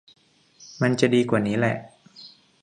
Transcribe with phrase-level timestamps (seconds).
[0.81, 1.75] มันจะดีกว่านี้แหละ